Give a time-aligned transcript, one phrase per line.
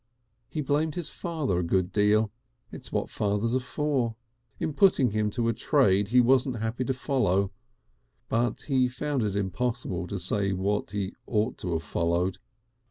[0.49, 2.31] He blamed his father a good deal
[2.71, 4.15] it is what fathers are for
[4.59, 7.51] in putting him to a trade he wasn't happy to follow,
[8.27, 12.39] but he found it impossible to say what he ought to have followed.